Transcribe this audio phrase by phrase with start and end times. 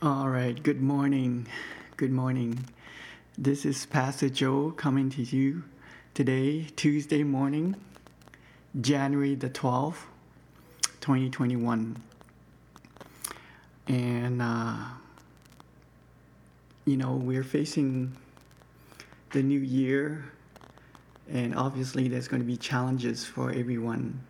[0.00, 1.48] All right, good morning.
[1.96, 2.66] Good morning.
[3.36, 5.64] This is Pastor Joe coming to you
[6.14, 7.74] today, Tuesday morning,
[8.80, 10.04] January the 12th,
[11.00, 12.00] 2021.
[13.88, 14.76] And, uh,
[16.84, 18.16] you know, we're facing
[19.32, 20.26] the new year,
[21.28, 24.20] and obviously there's going to be challenges for everyone.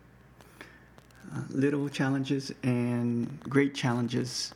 [1.31, 4.55] Uh, little challenges and great challenges.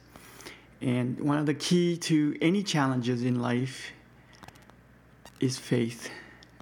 [0.84, 3.94] And one of the key to any challenges in life
[5.40, 6.10] is faith.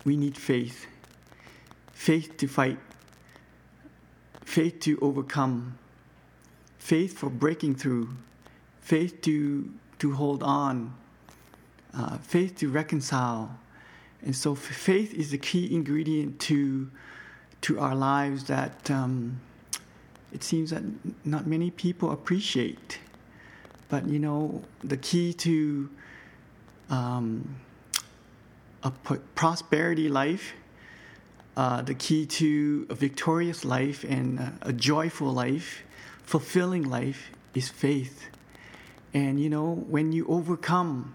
[0.06, 0.86] We need faith.
[1.92, 2.78] Faith to fight.
[4.46, 5.80] Faith to overcome.
[6.78, 8.10] Faith for breaking through.
[8.80, 10.94] Faith to, to hold on.
[11.92, 13.58] Uh, faith to reconcile.
[14.22, 16.92] And so faith is the key ingredient to,
[17.62, 19.42] to our lives that um,
[20.32, 20.84] it seems that
[21.26, 23.00] not many people appreciate.
[23.92, 25.90] But you know, the key to
[26.90, 27.58] um,
[28.84, 28.92] a
[29.36, 30.54] prosperity life,
[31.58, 35.84] uh, the key to a victorious life and a, a joyful life,
[36.24, 38.30] fulfilling life is faith.
[39.14, 41.14] And you know, when you overcome,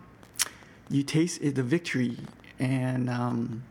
[0.91, 2.19] you taste the victory,
[2.59, 3.65] and um,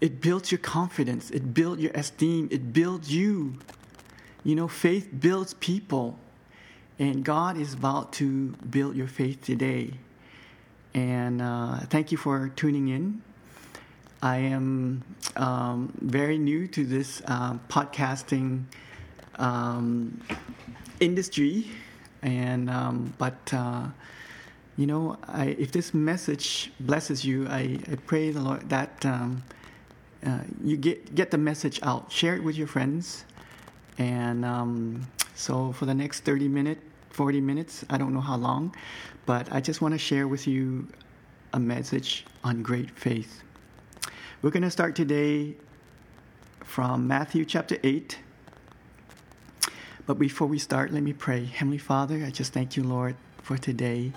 [0.00, 3.58] it builds your confidence, it builds your esteem, it builds you.
[4.42, 6.18] You know, faith builds people,
[6.98, 9.92] and God is about to build your faith today.
[10.94, 13.22] And uh, thank you for tuning in.
[14.22, 15.02] I am
[15.36, 18.64] um, very new to this uh, podcasting
[19.36, 20.20] um,
[21.00, 21.66] industry,
[22.22, 23.86] and um, but uh,
[24.76, 29.42] you know, I, if this message blesses you, I, I pray the Lord that um,
[30.24, 33.24] uh, you get get the message out, share it with your friends,
[33.98, 35.08] and um,
[35.42, 38.76] so for the next 30 minutes, 40 minutes, I don't know how long,
[39.26, 40.86] but I just want to share with you
[41.52, 43.42] a message on great faith.
[44.40, 45.56] We're going to start today
[46.60, 48.18] from Matthew chapter 8.
[50.06, 51.44] But before we start, let me pray.
[51.44, 54.12] Heavenly Father, I just thank you, Lord, for today,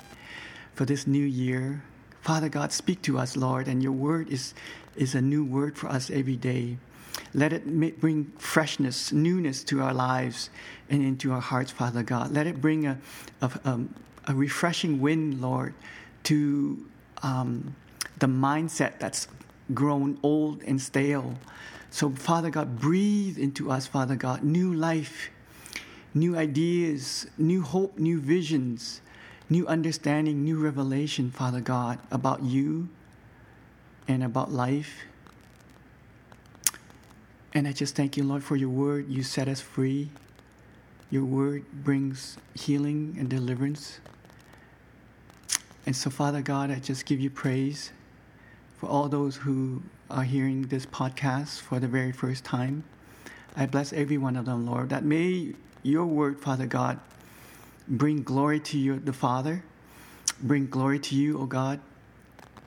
[0.76, 1.84] for this new year.
[2.22, 4.54] Father God, speak to us, Lord, and your word is,
[4.96, 6.78] is a new word for us every day.
[7.36, 10.50] Let it bring freshness, newness to our lives
[10.90, 12.32] and into our hearts, Father God.
[12.32, 12.98] Let it bring a,
[13.42, 13.94] a, um,
[14.26, 15.74] a refreshing wind, Lord,
[16.24, 16.86] to
[17.24, 17.76] um,
[18.20, 19.28] the mindset that's
[19.74, 21.36] grown old and stale.
[21.90, 25.30] So, Father God, breathe into us, Father God, new life,
[26.14, 29.02] new ideas, new hope, new visions,
[29.50, 32.88] new understanding, new revelation, Father God, about you
[34.08, 35.04] and about life
[37.56, 39.10] and I just thank you, Lord, for your word.
[39.10, 40.10] You set us free.
[41.10, 44.02] Your word brings healing and deliverance.
[45.86, 47.94] And so, Father God, I just give you praise
[48.78, 52.84] for all those who are hearing this podcast for the very first time.
[53.56, 57.00] I bless every one of them, Lord, that may your word, Father God,
[57.88, 59.64] bring glory to you, the Father,
[60.42, 61.80] bring glory to you, O oh God,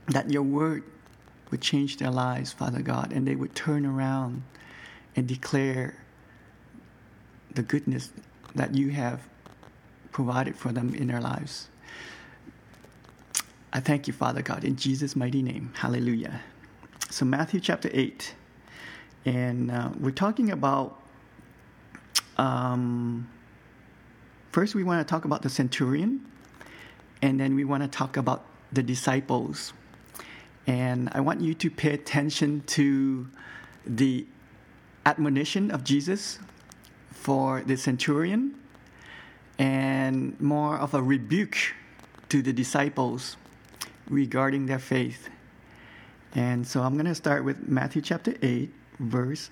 [0.07, 0.83] that your word
[1.51, 4.43] would change their lives, Father God, and they would turn around
[5.19, 5.97] and declare
[7.53, 8.11] the goodness
[8.55, 9.21] that you have
[10.13, 11.69] provided for them in their lives.
[13.73, 15.73] I thank you, Father God, in Jesus' mighty name.
[15.75, 16.41] Hallelujah.
[17.11, 18.35] So, Matthew chapter 8,
[19.27, 21.03] and uh, we're talking about.
[22.37, 23.29] Um,
[24.53, 26.25] first, we want to talk about the centurion,
[27.23, 29.73] and then we want to talk about the disciples.
[30.69, 33.29] And I want you to pay attention to
[33.85, 34.25] the
[35.09, 36.39] admonition of Jesus
[37.11, 38.55] for the centurion
[39.59, 41.57] and more of a rebuke
[42.29, 43.39] to the disciples
[44.11, 45.31] regarding their faith.
[46.35, 48.71] And so I'm going to start with Matthew chapter 8,
[49.01, 49.49] verse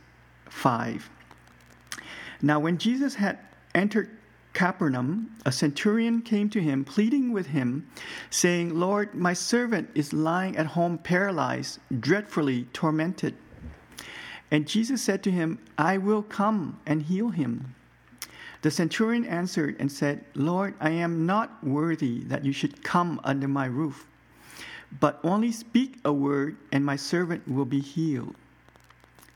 [0.50, 1.08] 5.
[2.42, 3.38] Now, when Jesus had
[3.74, 4.10] entered
[4.52, 7.88] Capernaum, a centurion came to him, pleading with him,
[8.28, 13.34] saying, Lord, my servant is lying at home paralyzed, dreadfully tormented.
[14.50, 17.74] And Jesus said to him, I will come and heal him.
[18.62, 23.48] The centurion answered and said, Lord, I am not worthy that you should come under
[23.48, 24.06] my roof,
[25.00, 28.34] but only speak a word, and my servant will be healed.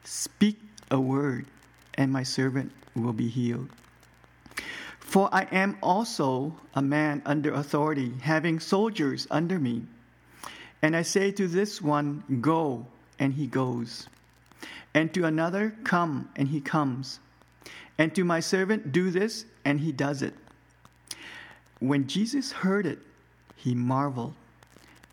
[0.05, 0.61] Speak
[0.91, 1.47] a word,
[1.95, 3.69] and my servant will be healed.
[4.99, 9.83] For I am also a man under authority, having soldiers under me.
[10.83, 12.87] And I say to this one, Go,
[13.19, 14.09] and he goes
[14.95, 17.21] and to another, Come, and he comes.
[17.99, 20.35] And to my servant, Do this, and he does it.
[21.81, 22.99] when Jesus heard it,
[23.57, 24.35] he marveled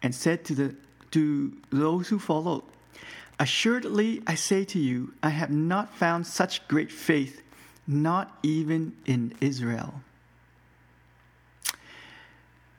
[0.02, 0.76] and said to, the,
[1.12, 2.64] to those who followed,
[3.40, 7.42] Assuredly, I say to you, I have not found such great faith,
[7.86, 10.02] not even in Israel.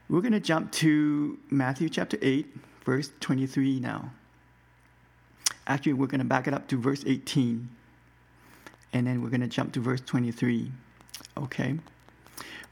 [0.08, 2.46] We're going to jump to Matthew chapter 8,
[2.84, 4.10] verse 23 now.
[5.68, 7.68] Actually, we're going to back it up to verse 18,
[8.94, 10.72] and then we're going to jump to verse 23.
[11.36, 11.78] Okay?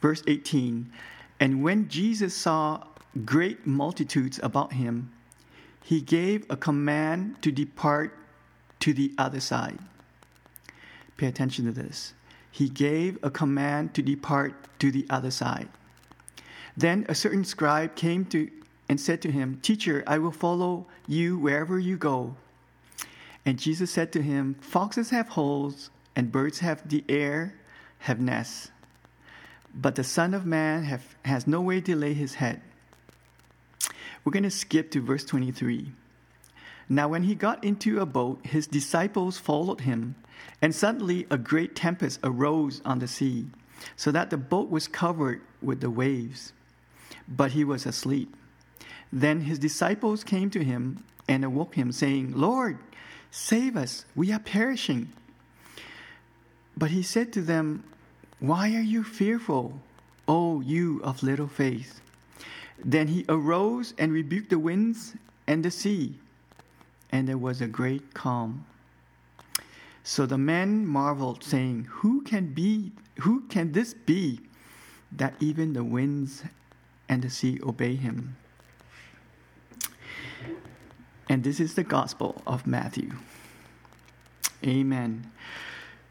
[0.00, 0.90] Verse 18
[1.38, 2.82] And when Jesus saw
[3.24, 5.12] great multitudes about him,
[5.84, 8.18] he gave a command to depart
[8.80, 9.78] to the other side.
[11.16, 12.14] Pay attention to this.
[12.50, 15.68] He gave a command to depart to the other side.
[16.76, 18.50] Then a certain scribe came to
[18.88, 22.36] and said to him, Teacher, I will follow you wherever you go.
[23.46, 27.54] And Jesus said to him, Foxes have holes, and birds have the air,
[28.00, 28.72] have nests.
[29.72, 32.60] But the Son of Man have, has no way to lay his head.
[34.24, 35.92] We're going to skip to verse 23.
[36.88, 40.16] Now, when he got into a boat, his disciples followed him,
[40.60, 43.46] and suddenly a great tempest arose on the sea,
[43.94, 46.52] so that the boat was covered with the waves.
[47.28, 48.34] But he was asleep.
[49.12, 52.78] Then his disciples came to him and awoke him, saying, Lord,
[53.36, 55.12] save us, we are perishing.
[56.76, 57.84] But he said to them,
[58.40, 59.80] Why are you fearful,
[60.26, 62.00] O you of little faith?
[62.82, 65.14] Then he arose and rebuked the winds
[65.46, 66.18] and the sea,
[67.10, 68.64] and there was a great calm.
[70.02, 74.40] So the men marveled, saying, Who can be who can this be
[75.12, 76.42] that even the winds
[77.08, 78.36] and the sea obey him?
[81.28, 83.12] And this is the gospel of Matthew.
[84.64, 85.30] Amen.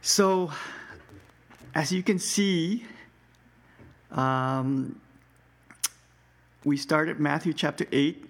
[0.01, 0.51] So,
[1.73, 2.85] as you can see,
[4.11, 4.99] um,
[6.65, 8.29] we started Matthew chapter 8,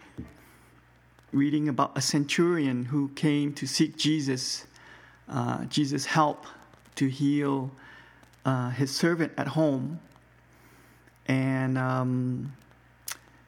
[1.31, 4.65] reading about a centurion who came to seek Jesus,
[5.27, 6.45] uh, Jesus' help
[6.95, 7.71] to heal
[8.45, 9.99] uh, his servant at home.
[11.27, 12.53] And um,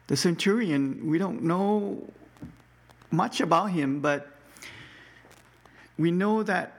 [0.08, 2.02] the centurion, we don't know
[3.10, 4.28] much about him, but
[5.98, 6.74] we know that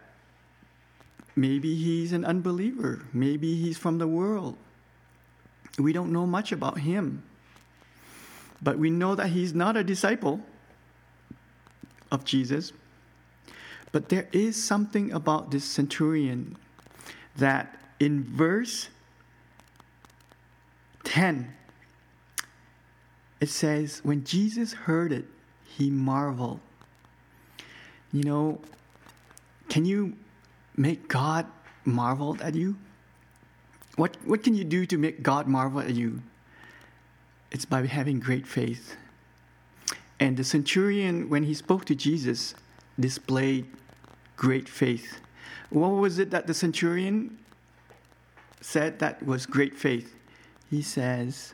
[1.36, 4.58] maybe he's an unbeliever, maybe he's from the world.
[5.78, 7.24] We don't know much about him.
[8.62, 10.42] But we know that he's not a disciple
[12.12, 12.74] of Jesus.
[13.92, 16.58] But there is something about this centurion
[17.38, 18.90] that in verse
[21.06, 21.54] 10,
[23.40, 25.26] it says, When Jesus heard it,
[25.80, 26.60] he marveled.
[28.14, 28.62] You know,
[29.70, 30.14] can you
[30.78, 31.48] make God
[31.86, 32.76] marvel at you?
[33.96, 36.22] What, what can you do to make God marvel at you?
[37.52, 38.96] it's by having great faith.
[40.20, 42.54] And the centurion, when he spoke to Jesus,
[43.00, 43.66] displayed
[44.36, 45.20] great faith.
[45.70, 47.38] What was it that the centurion
[48.62, 50.16] said that was great faith?
[50.70, 51.54] He says,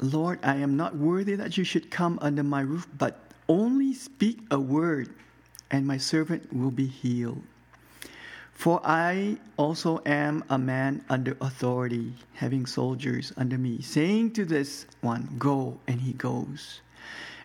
[0.00, 4.40] Lord, I am not worthy that you should come under my roof, but only speak
[4.50, 5.08] a word,
[5.70, 7.42] and my servant will be healed.
[8.52, 14.86] For I also am a man under authority, having soldiers under me, saying to this
[15.02, 16.80] one, Go, and he goes.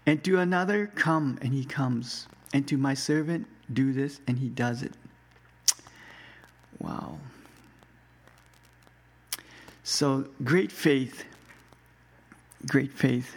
[0.05, 2.27] And to another, Come, and he comes.
[2.53, 4.93] And to my servant, Do this, and he does it.
[6.79, 7.19] Wow.
[9.83, 11.25] So, great faith.
[12.67, 13.35] Great faith.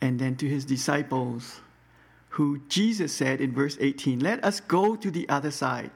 [0.00, 1.60] And then to his disciples,
[2.30, 5.90] who Jesus said in verse 18, Let us go to the other side.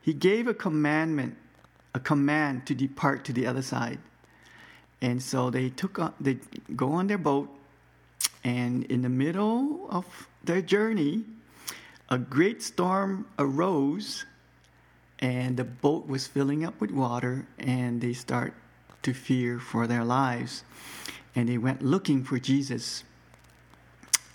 [0.00, 1.36] He gave a commandment,
[1.94, 3.98] a command to depart to the other side.
[5.02, 6.38] And so they took on, they
[6.76, 7.48] go on their boat,
[8.44, 10.06] and in the middle of
[10.44, 11.24] their journey,
[12.08, 14.24] a great storm arose,
[15.18, 18.54] and the boat was filling up with water, and they start
[19.02, 20.64] to fear for their lives.
[21.34, 23.04] And they went looking for Jesus.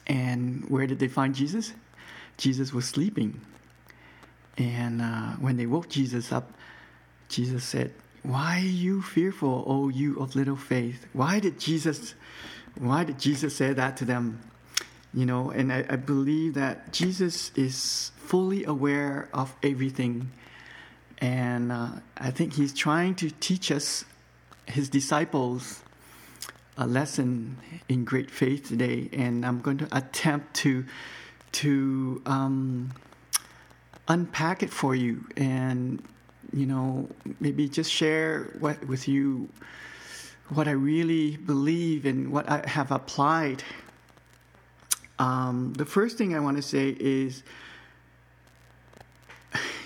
[0.07, 1.73] And where did they find Jesus?
[2.37, 3.41] Jesus was sleeping.
[4.57, 6.51] And uh, when they woke Jesus up,
[7.27, 7.93] Jesus said,
[8.23, 11.05] Why are you fearful, O you of little faith?
[11.13, 12.15] Why did Jesus
[12.77, 14.41] why did Jesus say that to them?
[15.13, 20.31] You know, and I, I believe that Jesus is fully aware of everything.
[21.19, 24.03] And uh, I think he's trying to teach us,
[24.67, 25.81] his disciples,
[26.77, 27.57] a lesson
[27.89, 30.85] in great faith today, and I'm going to attempt to
[31.53, 32.91] to um,
[34.09, 36.03] unpack it for you and
[36.55, 39.49] you know, maybe just share what, with you
[40.49, 43.63] what I really believe and what I have applied.
[45.17, 47.43] Um, the first thing I want to say is,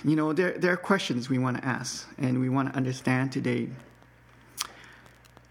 [0.04, 3.32] you know, there, there are questions we want to ask and we want to understand
[3.32, 3.70] today.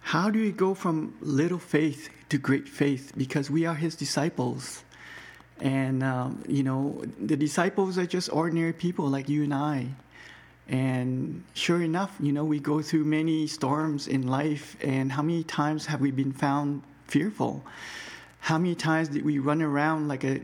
[0.09, 3.13] How do we go from little faith to great faith?
[3.15, 4.83] Because we are his disciples.
[5.61, 9.89] And, um, you know, the disciples are just ordinary people like you and I.
[10.67, 14.79] And sure enough, you know, we go through many storms in life.
[14.81, 17.63] And how many times have we been found fearful?
[18.41, 20.41] How many times did we run around like a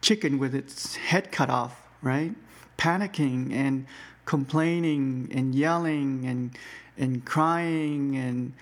[0.00, 2.36] chicken with its head cut off, right?
[2.78, 3.84] Panicking and
[4.26, 6.56] complaining and yelling and,
[6.96, 8.52] and crying and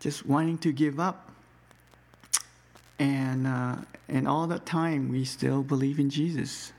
[0.00, 1.30] just wanting to give up.
[2.98, 3.76] And, uh,
[4.08, 6.72] and all that time, we still believe in Jesus.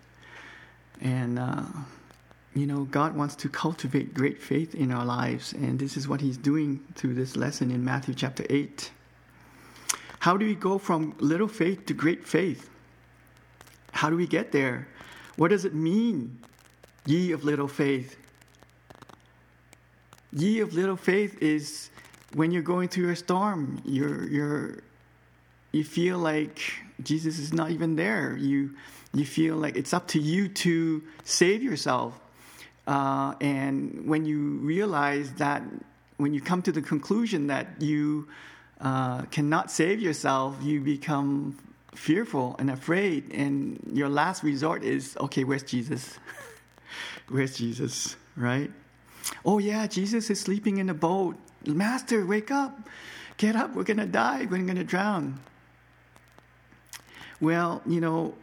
[0.99, 1.63] And, uh,
[2.53, 6.19] you know, God wants to cultivate great faith in our lives, and this is what
[6.19, 8.91] He's doing through this lesson in Matthew chapter 8.
[10.19, 12.69] How do we go from little faith to great faith?
[13.93, 14.87] How do we get there?
[15.37, 16.39] What does it mean,
[17.05, 18.17] ye of little faith?
[20.33, 21.89] Ye of little faith is
[22.33, 24.83] when you're going through a storm, you're, you're,
[25.71, 26.61] you feel like
[27.03, 28.35] Jesus is not even there.
[28.37, 28.75] You,
[29.13, 32.19] you feel like it's up to you to save yourself.
[32.87, 35.63] Uh, and when you realize that,
[36.17, 38.27] when you come to the conclusion that you
[38.79, 41.57] uh, cannot save yourself, you become
[41.93, 43.31] fearful and afraid.
[43.33, 46.17] And your last resort is okay, where's Jesus?
[47.29, 48.15] where's Jesus?
[48.35, 48.71] Right?
[49.45, 51.37] Oh, yeah, Jesus is sleeping in a boat.
[51.65, 52.89] Master, wake up.
[53.37, 53.75] Get up.
[53.75, 54.41] We're going to die.
[54.49, 55.39] We're going to drown.
[57.39, 58.35] Well, you know,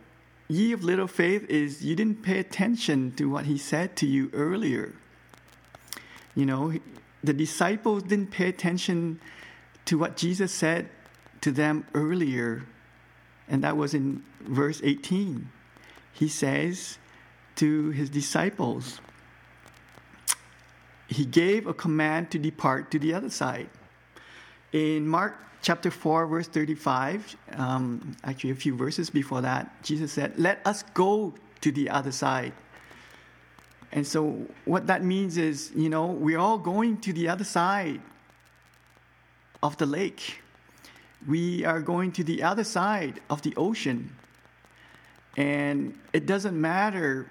[0.48, 4.30] ye of little faith is you didn't pay attention to what he said to you
[4.32, 4.94] earlier.
[6.34, 6.72] You know,
[7.22, 9.20] the disciples didn't pay attention
[9.84, 10.88] to what Jesus said
[11.40, 12.64] to them earlier,
[13.48, 15.48] and that was in verse 18.
[16.12, 16.98] He says
[17.56, 19.00] to his disciples,
[21.08, 23.70] He gave a command to depart to the other side.
[24.72, 30.38] In Mark chapter 4, verse 35, um, actually a few verses before that, Jesus said,
[30.38, 32.52] Let us go to the other side.
[33.90, 38.02] And so, what that means is, you know, we're all going to the other side
[39.62, 40.42] of the lake.
[41.26, 44.14] We are going to the other side of the ocean.
[45.38, 47.30] And it doesn't matter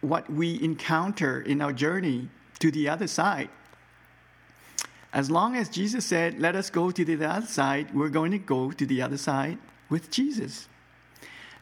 [0.00, 2.30] what we encounter in our journey
[2.64, 3.50] to the other side
[5.14, 8.38] as long as Jesus said, let us go to the other side, we're going to
[8.38, 10.66] go to the other side with Jesus.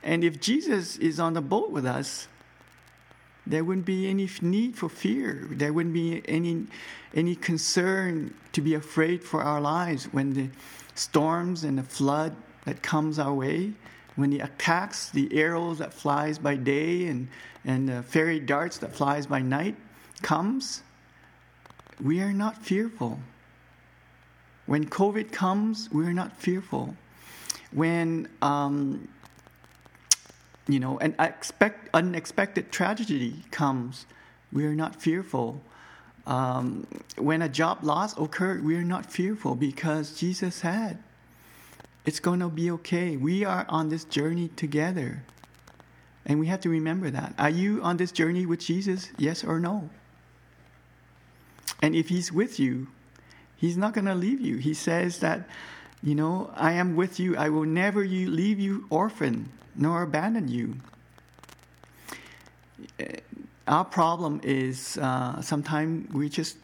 [0.02, 2.28] And if Jesus is on the boat with us,
[3.46, 5.46] there wouldn't be any need for fear.
[5.50, 6.66] There wouldn't be any,
[7.14, 10.48] any concern to be afraid for our lives when the
[10.94, 13.72] storms and the flood that comes our way,
[14.16, 17.28] when the attacks, the arrows that flies by day and,
[17.66, 19.76] and the fairy darts that flies by night
[20.22, 20.82] comes,
[22.02, 23.18] we are not fearful
[24.66, 26.96] when COVID comes, we're not fearful.
[27.72, 29.08] When um,
[30.68, 34.06] you know an expect, unexpected tragedy comes,
[34.52, 35.60] we're not fearful.
[36.26, 36.86] Um,
[37.18, 41.02] when a job loss occurred, we're not fearful because Jesus said,
[42.06, 43.16] It's going to be okay.
[43.16, 45.24] We are on this journey together.
[46.24, 47.34] And we have to remember that.
[47.36, 49.10] Are you on this journey with Jesus?
[49.18, 49.90] Yes or no?
[51.82, 52.86] And if He's with you,
[53.56, 54.56] He's not going to leave you.
[54.56, 55.48] He says that,
[56.02, 57.36] you know, I am with you.
[57.36, 60.76] I will never you, leave you orphan nor abandon you.
[63.68, 66.56] Our problem is uh, sometimes we're just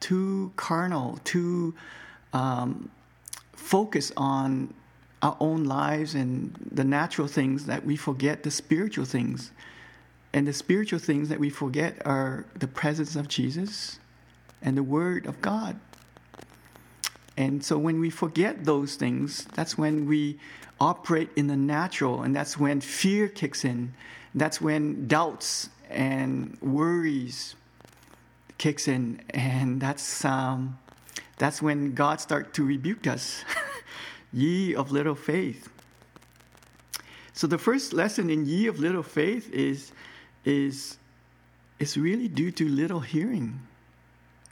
[0.00, 1.74] too carnal, too
[2.34, 2.90] um,
[3.54, 4.74] focused on
[5.22, 9.52] our own lives and the natural things that we forget the spiritual things.
[10.34, 13.98] And the spiritual things that we forget are the presence of Jesus
[14.64, 15.78] and the Word of God.
[17.36, 20.38] And so when we forget those things, that's when we
[20.80, 23.94] operate in the natural, and that's when fear kicks in.
[24.34, 27.54] That's when doubts and worries
[28.58, 30.78] kicks in, and that's um,
[31.38, 33.44] that's when God starts to rebuke us,
[34.32, 35.68] ye of little faith.
[37.32, 39.92] So the first lesson in ye of little faith is
[40.44, 40.98] is
[41.80, 43.60] is really due to little hearing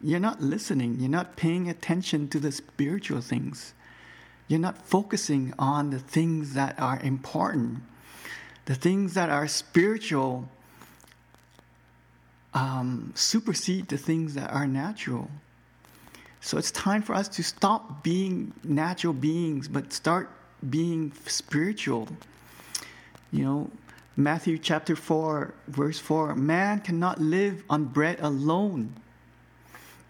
[0.03, 0.99] you're not listening.
[0.99, 3.75] You're not paying attention to the spiritual things.
[4.49, 7.83] You're not focusing on the things that are important.
[8.65, 10.49] The things that are spiritual
[12.55, 15.31] um, supersede the things that are natural.
[16.41, 20.29] So it's time for us to stop being natural beings, but start
[20.69, 22.09] being spiritual.
[23.31, 23.71] You know,
[24.17, 28.95] Matthew chapter 4, verse 4 Man cannot live on bread alone,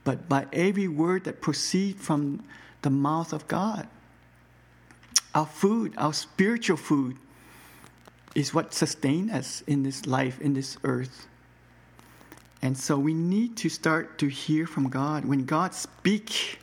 [0.04, 2.42] but by every word that proceeds from
[2.82, 3.88] the mouth of God.
[5.34, 7.16] Our food, our spiritual food,
[8.34, 11.26] is what sustains us in this life, in this earth.
[12.60, 15.24] And so we need to start to hear from God.
[15.24, 16.56] When God speaks,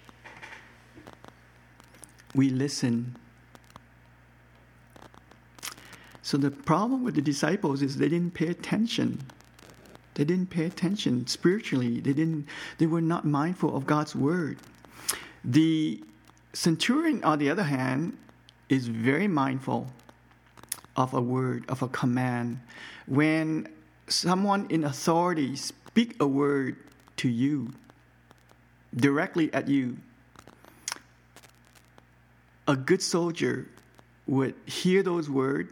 [2.34, 3.18] we listen.
[6.22, 9.20] So the problem with the disciples is they didn't pay attention.
[10.20, 12.02] They didn't pay attention spiritually.
[12.02, 12.46] They didn't
[12.78, 14.58] they were not mindful of God's word.
[15.46, 16.04] The
[16.52, 18.18] centurion on the other hand
[18.68, 19.88] is very mindful
[20.98, 22.60] of a word, of a command.
[23.08, 23.70] When
[24.10, 26.76] someone in authority speak a word
[27.16, 27.72] to you,
[28.94, 30.00] directly at you,
[32.68, 33.70] a good soldier
[34.28, 35.72] would hear those words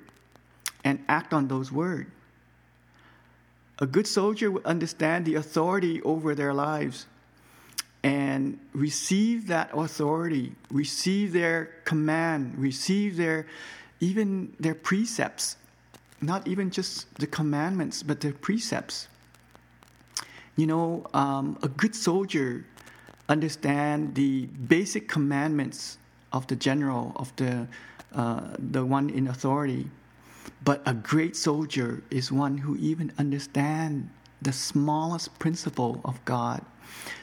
[0.85, 2.09] and act on those words.
[3.79, 7.05] A good soldier would understand the authority over their lives
[8.03, 13.45] and receive that authority, receive their command, receive their
[13.99, 15.57] even their precepts,
[16.21, 19.07] not even just the commandments, but their precepts.
[20.55, 22.65] You know, um, a good soldier
[23.29, 25.97] understand the basic commandments
[26.31, 27.67] of the general, of the
[28.13, 29.89] uh, the one in authority.
[30.63, 34.07] But a great soldier is one who even understands
[34.41, 36.63] the smallest principle of God,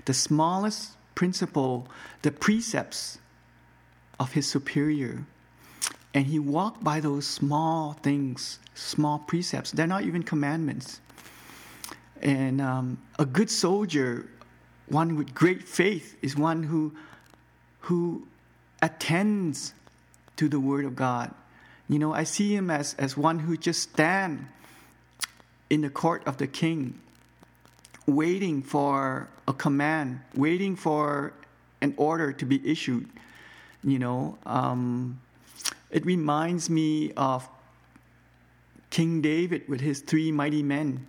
[0.04, 1.88] the smallest principle,
[2.22, 3.18] the precepts
[4.18, 5.24] of his superior.
[6.12, 9.72] And he walked by those small things, small precepts.
[9.72, 11.00] They're not even commandments.
[12.22, 14.28] And um, a good soldier,
[14.88, 16.94] one with great faith, is one who,
[17.80, 18.26] who
[18.80, 19.74] attends
[20.36, 21.34] to the word of God.
[21.88, 24.46] You know, I see him as, as one who just stand
[25.68, 26.98] in the court of the king,
[28.06, 31.34] waiting for a command, waiting for
[31.82, 33.08] an order to be issued.
[33.82, 35.20] You know, um,
[35.90, 37.46] it reminds me of
[38.88, 41.06] King David with his three mighty men.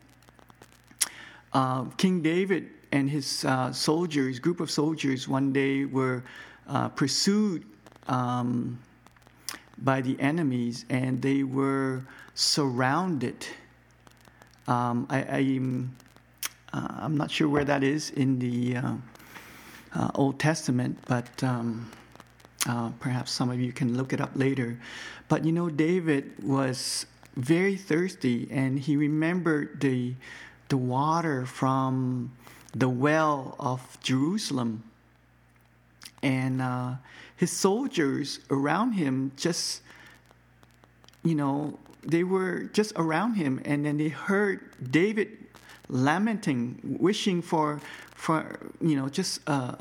[1.53, 6.23] Uh, King David and his uh, soldiers, group of soldiers, one day were
[6.67, 7.65] uh, pursued
[8.07, 8.77] um,
[9.77, 13.47] by the enemies, and they were surrounded.
[14.67, 15.95] Um, I, am
[16.73, 18.93] uh, not sure where that is in the uh,
[19.93, 21.43] uh, Old Testament, but.
[21.43, 21.91] Um,
[22.67, 24.79] uh, perhaps some of you can look it up later.
[25.27, 30.15] But you know, David was very thirsty and he remembered the,
[30.69, 32.31] the water from
[32.73, 34.83] the well of Jerusalem.
[36.23, 36.95] And uh,
[37.35, 39.81] his soldiers around him just,
[41.23, 43.61] you know, they were just around him.
[43.65, 45.29] And then they heard David
[45.89, 47.81] lamenting, wishing for,
[48.15, 49.41] for you know, just.
[49.47, 49.75] Uh,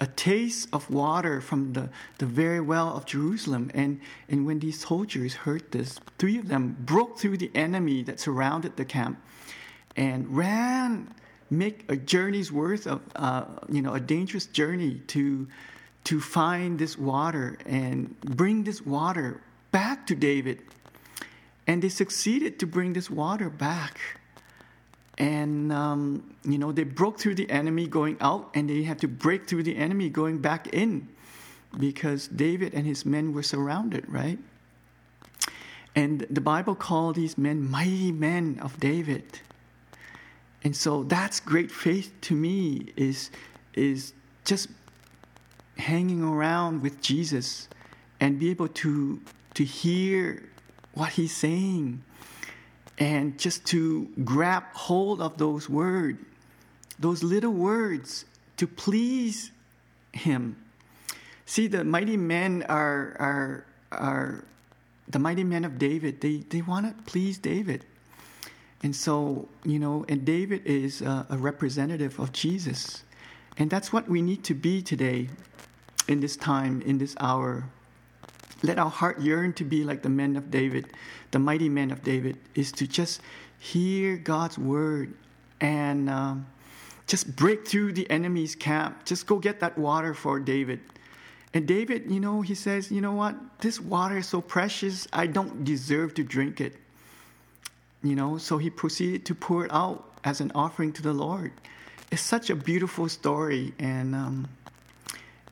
[0.00, 3.70] a taste of water from the, the very well of Jerusalem.
[3.74, 8.20] And, and when these soldiers heard this, three of them broke through the enemy that
[8.20, 9.20] surrounded the camp
[9.96, 11.12] and ran,
[11.50, 15.48] make a journey's worth of, uh, you know, a dangerous journey to,
[16.04, 20.62] to find this water and bring this water back to David.
[21.66, 24.00] And they succeeded to bring this water back.
[25.18, 29.08] And um, you know they broke through the enemy going out and they had to
[29.08, 31.08] break through the enemy going back in
[31.78, 34.38] because david and his men were surrounded right?
[35.94, 39.40] And the bible called these men mighty men of david.
[40.64, 43.30] And so that's great faith to me is
[43.74, 44.12] is
[44.44, 44.68] just
[45.78, 47.68] hanging around with jesus
[48.20, 49.20] and be able to
[49.54, 50.42] to hear
[50.94, 52.02] what he's saying
[52.98, 56.18] and just to grab hold of those words,
[56.98, 58.24] those little words
[58.56, 59.52] to please
[60.12, 60.56] Him.
[61.46, 64.44] See, the mighty men are, are, are
[65.06, 66.20] the mighty men of David.
[66.20, 67.84] They, they want to please David.
[68.82, 73.04] And so, you know, and David is a, a representative of Jesus.
[73.56, 75.28] And that's what we need to be today
[76.08, 77.64] in this time, in this hour.
[78.62, 80.86] Let our heart yearn to be like the men of David,
[81.30, 83.20] the mighty men of David, is to just
[83.58, 85.14] hear God's word
[85.60, 86.46] and um,
[87.06, 89.04] just break through the enemy's camp.
[89.04, 90.80] Just go get that water for David.
[91.54, 93.36] And David, you know, he says, you know what?
[93.60, 96.76] This water is so precious, I don't deserve to drink it.
[98.02, 101.52] You know, so he proceeded to pour it out as an offering to the Lord.
[102.10, 104.48] It's such a beautiful story, and um,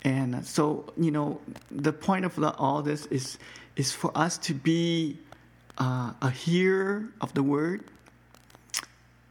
[0.06, 1.40] and so you know
[1.70, 3.38] the point of all this is
[3.74, 5.18] is for us to be
[5.78, 7.82] uh, a hearer of the word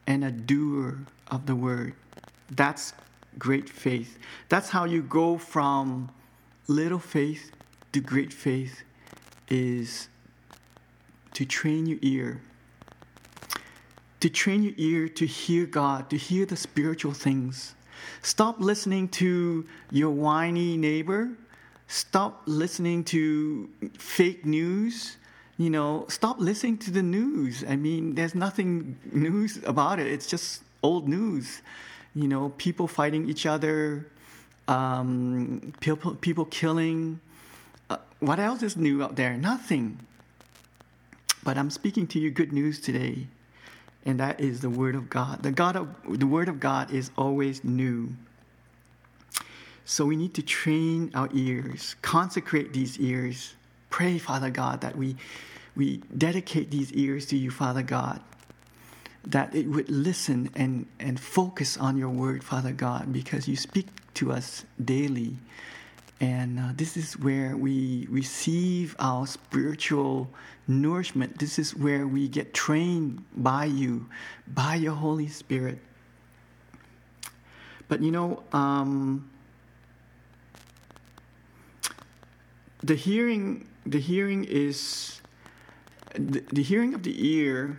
[0.05, 0.99] and a doer
[1.31, 1.93] of the word.
[2.51, 2.93] That's
[3.39, 4.19] great faith.
[4.49, 6.11] That's how you go from
[6.67, 7.51] little faith
[7.93, 8.83] to great faith
[9.47, 10.09] is
[11.33, 12.41] to train your ear.
[14.19, 17.74] To train your ear to hear God, to hear the spiritual things.
[18.21, 21.29] Stop listening to your whiny neighbor.
[21.87, 25.17] Stop listening to fake news.
[25.57, 27.63] You know, stop listening to the news.
[27.67, 30.07] I mean, there's nothing news about it.
[30.07, 31.61] It's just old news.
[32.13, 34.07] You know, people fighting each other,
[34.67, 37.19] um, people, people killing.
[37.89, 39.37] Uh, what else is new out there?
[39.37, 39.99] Nothing.
[41.43, 43.27] But I'm speaking to you good news today,
[44.05, 45.43] and that is the Word of God.
[45.43, 48.09] The God of the Word of God is always new.
[49.85, 53.53] So we need to train our ears, consecrate these ears.
[53.89, 55.15] Pray, Father God, that we
[55.75, 58.21] we dedicate these ears to you, Father God,
[59.25, 63.87] that it would listen and, and focus on your word, Father God, because you speak
[64.15, 65.37] to us daily.
[66.21, 70.29] And uh, this is where we receive our spiritual
[70.67, 71.39] nourishment.
[71.39, 74.07] This is where we get trained by you,
[74.47, 75.79] by your Holy Spirit.
[77.89, 79.29] But you know, um,
[82.81, 85.21] the hearing, the hearing is
[86.13, 87.77] the, the hearing of the ear.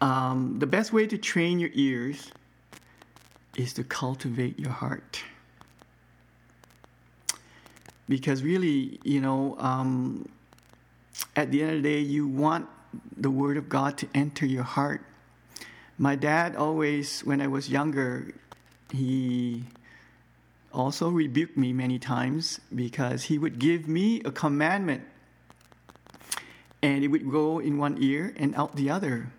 [0.00, 2.30] Um, the best way to train your ears
[3.56, 5.22] is to cultivate your heart
[8.08, 10.28] because really, you know, um,
[11.34, 12.68] at the end of the day, you want
[13.16, 15.02] the Word of God to enter your heart.
[15.98, 18.32] My dad always, when I was younger,
[18.92, 19.64] he
[20.72, 25.02] also rebuked me many times because he would give me a commandment
[26.82, 29.32] and it would go in one ear and out the other,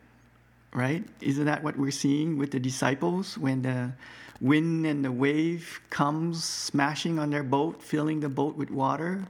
[0.73, 1.03] right?
[1.21, 3.93] Isn't that what we're seeing with the disciples when the
[4.39, 9.25] wind and the wave comes smashing on their boat, filling the boat with water,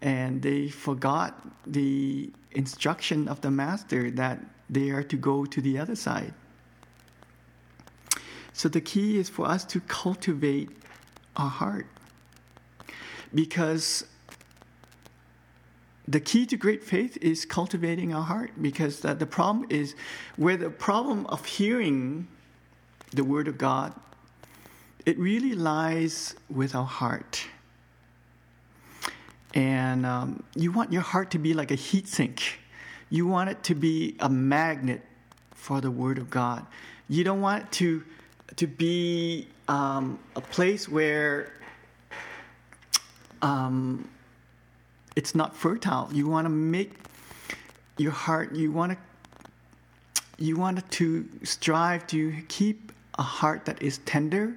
[0.00, 4.38] and they forgot the instruction of the master that
[4.70, 6.32] they are to go to the other side.
[8.52, 10.70] So the key is for us to cultivate
[11.36, 11.86] our heart.
[13.34, 14.04] Because
[16.06, 19.96] the key to great faith is cultivating our heart because the, problem is
[20.36, 22.28] where the problem of hearing
[23.10, 23.94] the word of God
[25.06, 27.46] it really lies with our heart.
[29.52, 32.58] And um, you want your heart to be like a heat sink.
[33.10, 35.02] You want it to be a magnet
[35.52, 36.66] for the Word of God.
[37.08, 38.02] You don't want it to,
[38.56, 41.52] to be um, a place where
[43.42, 44.08] um,
[45.16, 46.08] it's not fertile.
[46.12, 46.92] You want to make
[47.98, 48.98] your heart, you want to
[50.36, 54.52] you want to strive to keep a heart that is tender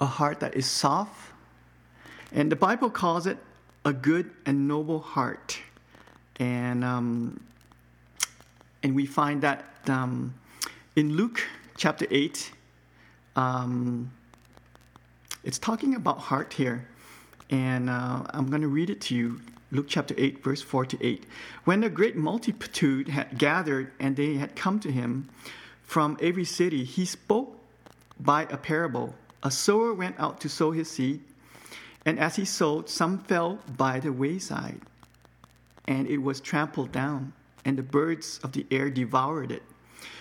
[0.00, 1.32] a heart that is soft.
[2.32, 3.38] And the Bible calls it
[3.84, 5.58] a good and noble heart.
[6.38, 7.40] And, um,
[8.82, 10.34] and we find that um,
[10.96, 11.42] in Luke
[11.76, 12.52] chapter 8,
[13.36, 14.12] um,
[15.44, 16.86] it's talking about heart here.
[17.48, 19.40] And uh, I'm going to read it to you.
[19.70, 21.24] Luke chapter 8, verse 4 to 8.
[21.64, 25.28] When a great multitude had gathered and they had come to him
[25.82, 27.58] from every city, he spoke
[28.18, 29.14] by a parable
[29.46, 31.22] a sower went out to sow his seed,
[32.04, 34.80] and as he sowed, some fell by the wayside,
[35.86, 37.32] and it was trampled down,
[37.64, 39.62] and the birds of the air devoured it.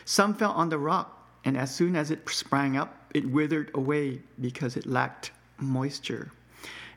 [0.06, 4.22] Some fell on the rock, and as soon as it sprang up, it withered away
[4.40, 6.32] because it lacked moisture.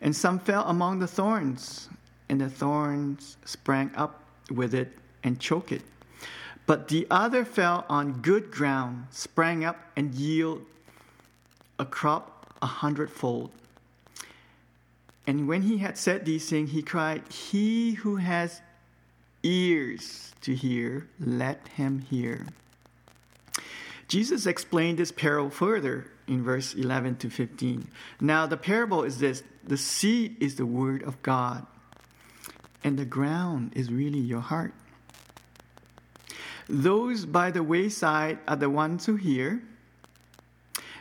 [0.03, 1.89] And some fell among the thorns,
[2.29, 4.93] and the thorns sprang up with it
[5.25, 5.83] and choked it.
[6.67, 10.67] But the other fell on good ground, sprang up, and yielded
[11.79, 13.51] a crop a hundredfold.
[15.27, 18.61] And when he had said these things, he cried, He who has
[19.43, 22.47] ears to hear, let him hear.
[24.09, 27.89] Jesus explained this parable further in verse 11 to 15.
[28.21, 31.67] Now, the parable is this the seed is the word of God,
[32.83, 34.73] and the ground is really your heart.
[36.71, 39.63] Those by the wayside are the ones who hear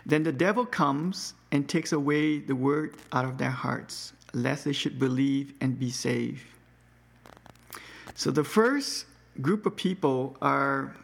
[0.07, 4.73] then the devil comes and takes away the word out of their hearts, lest they
[4.73, 6.41] should believe and be saved.
[8.15, 9.05] So the first
[9.41, 10.95] group of people are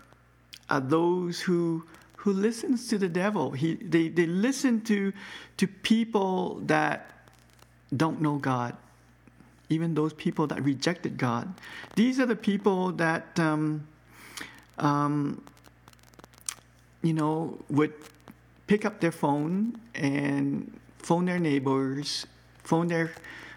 [0.70, 1.84] are those who
[2.24, 3.52] who listens to the devil.
[3.52, 5.12] He, they, they listen to,
[5.58, 7.28] to people that
[7.98, 8.78] don't know God,
[9.68, 11.54] even those people that rejected God.
[11.98, 13.86] These are the people that, um,
[14.78, 15.44] um,
[17.02, 17.92] you know, would
[18.68, 22.26] pick up their phone and phone their neighbors,
[22.64, 23.12] phone their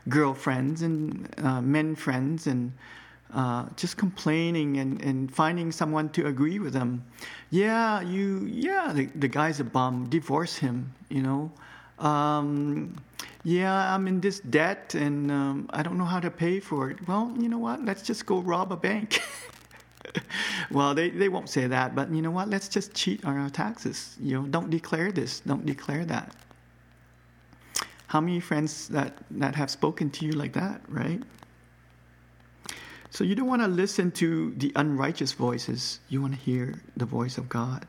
[0.09, 2.73] girlfriends and uh, men friends, and
[3.35, 7.05] uh, just complaining and, and finding someone to agree with them.
[7.51, 10.09] Yeah, you, yeah, the, the guy's a bum.
[10.09, 11.51] Divorce him, you know.
[11.99, 12.97] Um,
[13.45, 17.07] yeah, I'm in this debt and um, I don't know how to pay for it.
[17.07, 17.85] Well, you know what?
[17.85, 19.21] Let's just go rob a bank.
[20.71, 22.49] well, they, they won't say that, but you know what?
[22.49, 24.17] Let's just cheat on our taxes.
[24.21, 26.35] You know, don't declare this, don't declare that.
[28.09, 31.23] How many friends that, that have spoken to you like that, right?
[33.11, 36.01] So you don't want to listen to the unrighteous voices.
[36.09, 37.87] You want to hear the voice of God.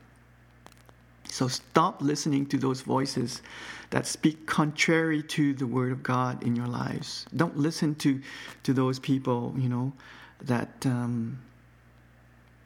[1.30, 3.42] So stop listening to those voices
[3.90, 7.26] that speak contrary to the word of God in your lives.
[7.36, 8.20] Don't listen to
[8.62, 9.92] to those people, you know,
[10.42, 11.38] that um,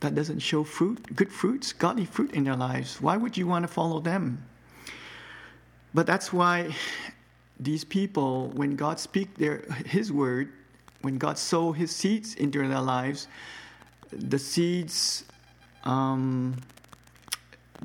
[0.02, 3.00] that doesn't show fruit, good fruits, godly fruit in their lives.
[3.00, 4.44] Why would you want to follow them?
[5.94, 6.74] But that's why
[7.58, 10.52] these people, when God speak their His word,
[11.02, 13.28] when God sow His seeds into their lives,
[14.10, 15.24] the seeds
[15.84, 16.56] um,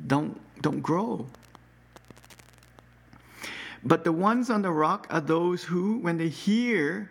[0.06, 1.26] don't don't grow.
[3.84, 7.10] But the ones on the rock are those who, when they hear,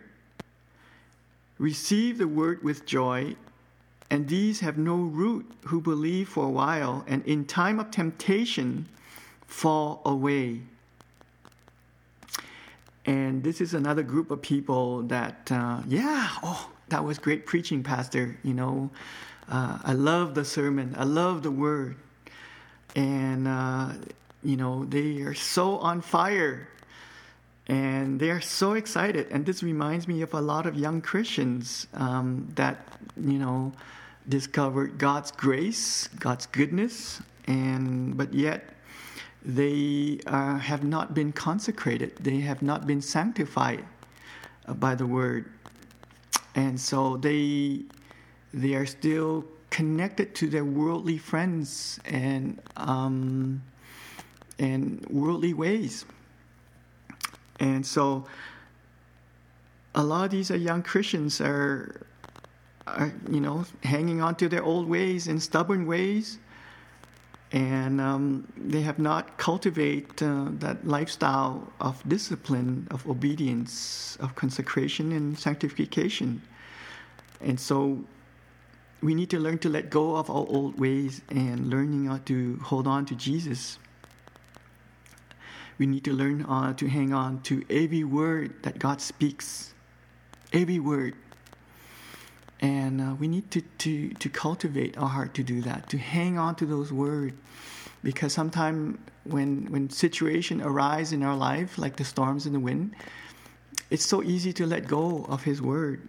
[1.58, 3.36] receive the word with joy,
[4.10, 8.88] and these have no root, who believe for a while, and in time of temptation
[9.46, 10.62] fall away.
[13.04, 17.82] And this is another group of people that, uh, yeah, oh, that was great preaching,
[17.82, 18.38] Pastor.
[18.42, 18.90] You know,
[19.48, 21.96] uh, I love the sermon, I love the word.
[22.96, 23.92] And, uh,
[24.42, 26.68] you know, they are so on fire
[27.66, 29.28] and they are so excited.
[29.30, 33.72] And this reminds me of a lot of young Christians um, that, you know,
[34.28, 38.74] discovered God's grace, God's goodness, and but yet
[39.44, 43.84] they uh, have not been consecrated, they have not been sanctified
[44.66, 45.50] uh, by the word.
[46.54, 47.82] And so they,
[48.52, 53.62] they are still connected to their worldly friends and, um,
[54.58, 56.04] and worldly ways.
[57.60, 58.26] And so
[59.94, 62.06] a lot of these young Christians are,
[62.96, 66.38] are, you know, hanging on to their old ways and stubborn ways
[67.52, 75.12] and um, they have not cultivate uh, that lifestyle of discipline, of obedience, of consecration
[75.12, 76.42] and sanctification.
[77.40, 78.04] And so
[79.00, 82.58] we need to learn to let go of our old ways and learning how to
[82.62, 83.78] hold on to Jesus.
[85.78, 89.72] We need to learn uh, to hang on to every word that God speaks,
[90.52, 91.14] every word
[92.60, 96.38] and uh, we need to, to, to cultivate our heart to do that, to hang
[96.38, 97.34] on to those words.
[98.02, 102.94] Because sometimes when, when situation arise in our life, like the storms and the wind,
[103.90, 106.08] it's so easy to let go of His word.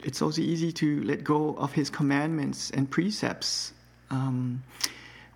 [0.00, 3.72] It's also easy to let go of His commandments and precepts.
[4.10, 4.62] Um,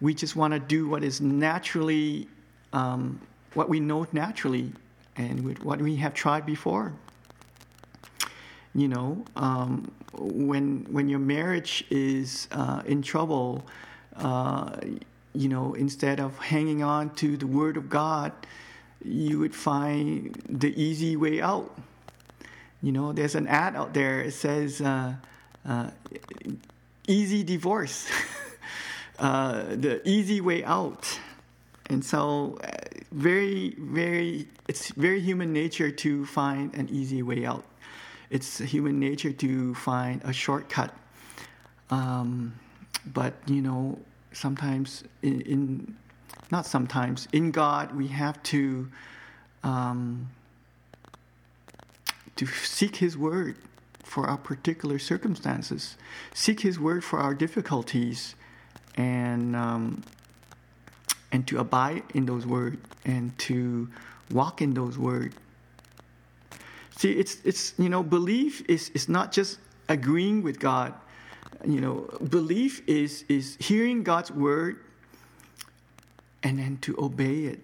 [0.00, 2.28] we just want to do what is naturally,
[2.72, 3.20] um,
[3.54, 4.72] what we know naturally,
[5.16, 6.92] and what we have tried before
[8.74, 13.64] you know um, when when your marriage is uh, in trouble
[14.16, 14.76] uh,
[15.34, 18.32] you know instead of hanging on to the word of god
[19.04, 21.74] you would find the easy way out.
[22.82, 24.20] You know there's an ad out there.
[24.20, 25.14] It says uh,
[25.66, 25.90] uh
[27.06, 28.08] easy divorce.
[29.18, 31.20] Uh, the easy way out.
[31.86, 32.70] And so uh,
[33.12, 37.62] very very it's very human nature to find an easy way out
[38.32, 40.92] it's human nature to find a shortcut.
[41.90, 42.54] Um,
[43.04, 43.98] but you know,
[44.32, 45.96] sometimes in, in,
[46.50, 48.88] not sometimes in God we have to
[49.62, 50.30] um,
[52.36, 53.58] to seek His word
[54.02, 55.96] for our particular circumstances,
[56.32, 58.34] seek His word for our difficulties,
[58.96, 60.02] and um,
[61.30, 63.90] and to abide in those words and to
[64.30, 65.36] walk in those words
[67.02, 70.94] See, it's, it's you know, belief is, is not just agreeing with God.
[71.66, 74.84] You know, belief is, is hearing God's word
[76.44, 77.58] and then to obey it.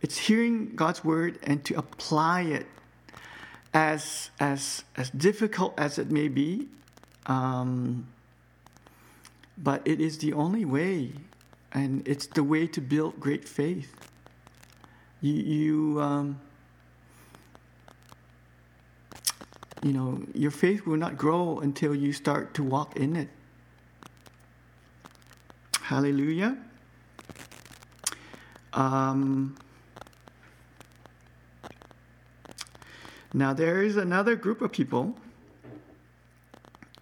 [0.00, 2.68] It's hearing God's word and to apply it
[3.74, 6.68] as, as, as difficult as it may be.
[7.26, 8.06] Um,
[9.56, 11.14] but it is the only way,
[11.72, 13.92] and it's the way to build great faith.
[15.20, 16.40] You, you, um,
[19.82, 23.28] you know, your faith will not grow until you start to walk in it.
[25.80, 26.58] Hallelujah.
[28.72, 29.56] Um,
[33.32, 35.16] now, there is another group of people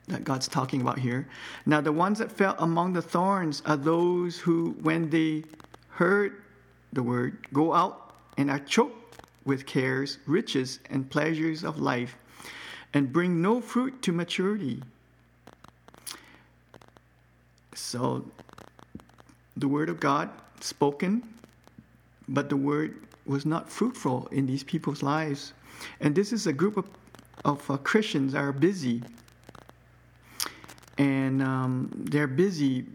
[0.08, 1.26] that God's talking about here.
[1.66, 5.44] Now, the ones that fell among the thorns are those who, when they
[5.88, 6.42] heard
[6.92, 12.16] the word, go out and are choked with cares, riches, and pleasures of life,
[12.94, 14.82] and bring no fruit to maturity.
[17.74, 18.24] So,
[19.56, 21.22] the word of God spoken,
[22.28, 22.96] but the word
[23.26, 25.52] was not fruitful in these people's lives.
[26.00, 26.88] And this is a group of,
[27.44, 29.02] of uh, Christians that are busy
[30.98, 32.86] and um, they're busy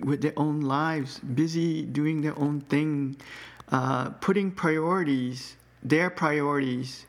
[0.00, 3.16] with their own lives, busy doing their own thing,
[3.70, 7.06] uh, putting priorities, their priorities,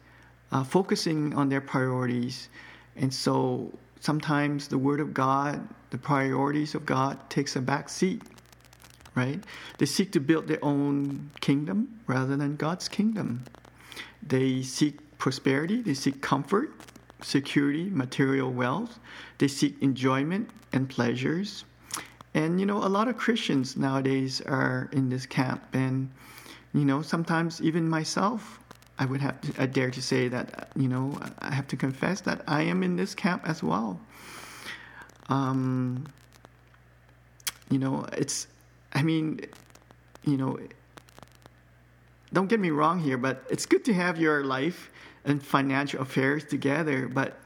[0.51, 2.49] uh, focusing on their priorities.
[2.95, 8.21] And so sometimes the Word of God, the priorities of God, takes a back seat,
[9.15, 9.43] right?
[9.77, 13.43] They seek to build their own kingdom rather than God's kingdom.
[14.25, 16.73] They seek prosperity, they seek comfort,
[17.23, 18.99] security, material wealth.
[19.37, 21.65] They seek enjoyment and pleasures.
[22.33, 25.63] And, you know, a lot of Christians nowadays are in this camp.
[25.73, 26.09] And,
[26.73, 28.59] you know, sometimes even myself,
[29.01, 32.21] I would have to, I dare to say that, you know, I have to confess
[32.21, 33.99] that I am in this camp as well.
[35.27, 36.05] Um,
[37.71, 38.45] you know, it's,
[38.93, 39.39] I mean,
[40.23, 40.59] you know,
[42.31, 44.91] don't get me wrong here, but it's good to have your life
[45.25, 47.07] and financial affairs together.
[47.07, 47.39] But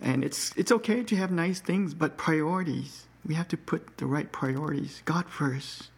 [0.00, 3.06] and it's it's okay to have nice things, but priorities.
[3.24, 5.02] We have to put the right priorities.
[5.04, 5.90] God first.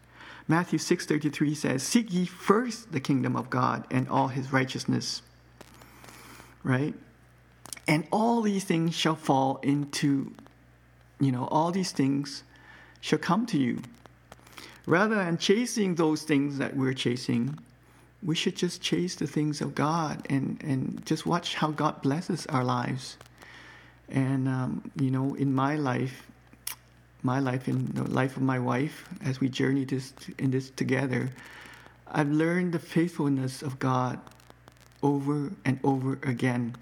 [0.50, 5.22] Matthew 6:33 says, "Seek ye first the kingdom of God and all his righteousness."
[6.62, 6.94] Right?
[7.86, 10.32] And all these things shall fall into
[11.20, 12.42] you know, all these things
[13.00, 13.82] shall come to you.
[14.86, 17.58] Rather than chasing those things that we're chasing,
[18.22, 22.46] we should just chase the things of God and, and just watch how God blesses
[22.46, 23.16] our lives.
[24.08, 26.29] And, um, you know, in my life,
[27.22, 31.30] my life, and the life of my wife, as we journey this in this together,
[32.06, 34.20] I've learned the faithfulness of God
[35.02, 36.74] over and over again.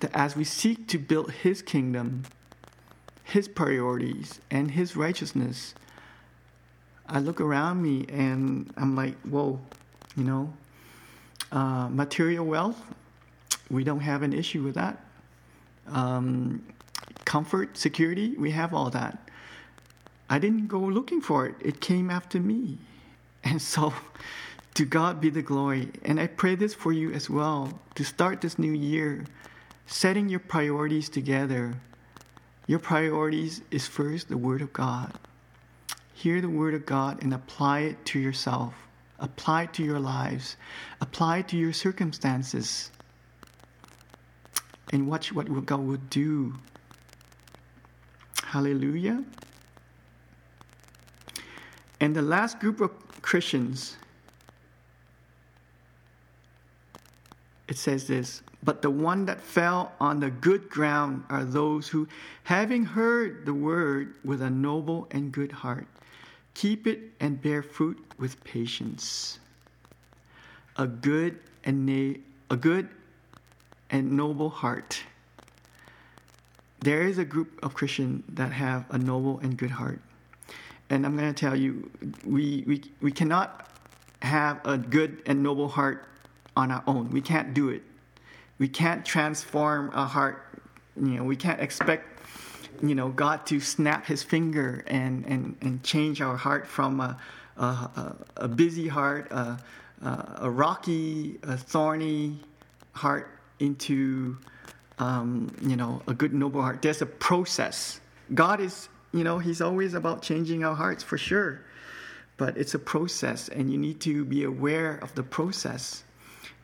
[0.00, 2.24] That as we seek to build His kingdom,
[3.24, 5.74] His priorities, and His righteousness,
[7.08, 9.60] I look around me and I'm like, whoa,
[10.16, 10.52] you know,
[11.52, 12.80] uh, material wealth,
[13.70, 15.04] we don't have an issue with that.
[15.88, 16.64] Um,
[17.24, 19.18] comfort, security, we have all that.
[20.28, 22.78] I didn't go looking for it, it came after me.
[23.44, 23.94] And so,
[24.74, 25.90] to God be the glory.
[26.04, 29.24] And I pray this for you as well to start this new year,
[29.86, 31.74] setting your priorities together.
[32.66, 35.12] Your priorities is first the Word of God.
[36.12, 38.74] Hear the Word of God and apply it to yourself
[39.18, 40.56] apply it to your lives,
[41.00, 42.90] apply it to your circumstances,
[44.92, 46.54] and watch what God will do.
[48.44, 49.24] Hallelujah.
[52.00, 52.90] And the last group of
[53.22, 53.96] Christians,
[57.68, 62.06] it says this But the one that fell on the good ground are those who,
[62.44, 65.86] having heard the word with a noble and good heart,
[66.56, 69.38] Keep it and bear fruit with patience.
[70.76, 72.18] A good and na-
[72.50, 72.88] a good
[73.90, 75.02] and noble heart.
[76.80, 80.00] There is a group of Christians that have a noble and good heart.
[80.90, 81.90] And I'm going to tell you,
[82.24, 83.70] we, we, we cannot
[84.22, 86.08] have a good and noble heart
[86.56, 87.10] on our own.
[87.10, 87.82] We can't do it.
[88.58, 90.60] We can't transform a heart.
[90.96, 92.16] You know, we can't expect
[92.82, 97.18] you know, God to snap his finger and, and, and change our heart from a,
[97.56, 99.58] a, a busy heart, a,
[100.40, 102.38] a, rocky, a thorny
[102.92, 104.36] heart into,
[104.98, 106.82] um, you know, a good, noble heart.
[106.82, 108.00] There's a process.
[108.34, 111.62] God is, you know, he's always about changing our hearts for sure.
[112.36, 116.04] But it's a process, and you need to be aware of the process.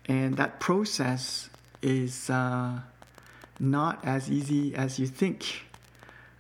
[0.06, 1.48] And that process
[1.80, 2.80] is uh,
[3.58, 5.62] not as easy as you think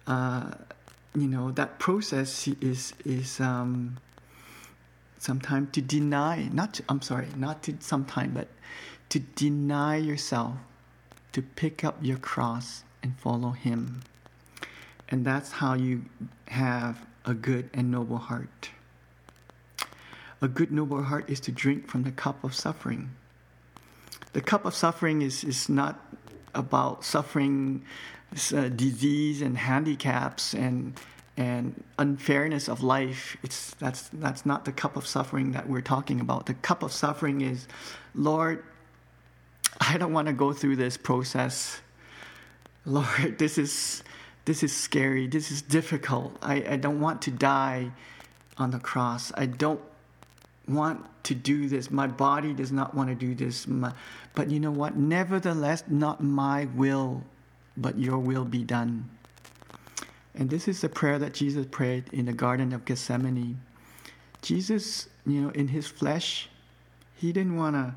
[0.06, 0.50] uh,
[1.14, 3.98] you know that process is is um,
[5.18, 8.48] sometimes to deny not to, I'm sorry not to sometimes but
[9.10, 10.56] to deny yourself
[11.32, 14.02] to pick up your cross and follow him
[15.12, 16.06] and that's how you
[16.48, 18.70] have a good and noble heart.
[20.40, 23.10] A good noble heart is to drink from the cup of suffering.
[24.32, 26.00] The cup of suffering is, is not
[26.54, 27.84] about suffering,
[28.54, 30.98] uh, disease, and handicaps and
[31.36, 33.36] and unfairness of life.
[33.42, 36.46] It's that's that's not the cup of suffering that we're talking about.
[36.46, 37.68] The cup of suffering is,
[38.14, 38.64] Lord,
[39.78, 41.82] I don't want to go through this process.
[42.86, 44.02] Lord, this is
[44.44, 45.26] this is scary.
[45.26, 46.36] This is difficult.
[46.42, 47.92] I, I don't want to die
[48.58, 49.32] on the cross.
[49.36, 49.80] I don't
[50.68, 51.90] want to do this.
[51.90, 53.66] My body does not want to do this.
[53.66, 53.92] My,
[54.34, 54.96] but you know what?
[54.96, 57.22] Nevertheless, not my will,
[57.76, 59.08] but your will be done.
[60.34, 63.60] And this is the prayer that Jesus prayed in the Garden of Gethsemane.
[64.40, 66.48] Jesus, you know, in his flesh,
[67.14, 67.94] he didn't want to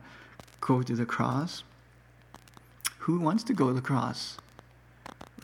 [0.60, 1.64] go to the cross.
[3.00, 4.38] Who wants to go to the cross?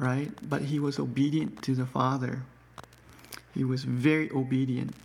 [0.02, 0.32] Right?
[0.49, 2.41] But he was obedient to the Father.
[3.54, 4.95] He was very obedient.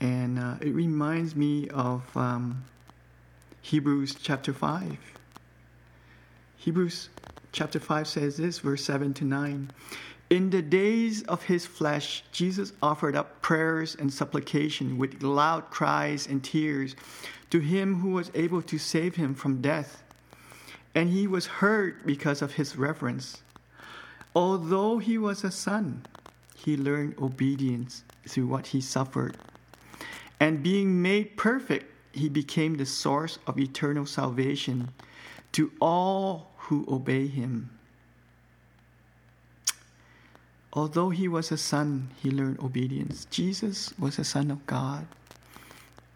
[0.00, 2.62] And uh, it reminds me of um,
[3.60, 4.96] Hebrews chapter 5.
[6.58, 7.08] Hebrews
[7.50, 9.72] chapter 5 says this, verse 7 to 9.
[10.30, 16.28] In the days of his flesh, Jesus offered up prayers and supplication with loud cries
[16.28, 16.94] and tears
[17.50, 20.04] to him who was able to save him from death.
[20.94, 23.42] And he was heard because of his reverence.
[24.34, 26.04] Although he was a son,
[26.56, 29.36] he learned obedience through what he suffered.
[30.40, 34.90] And being made perfect, he became the source of eternal salvation
[35.52, 37.70] to all who obey him.
[40.72, 43.26] Although he was a son, he learned obedience.
[43.26, 45.06] Jesus was a son of God,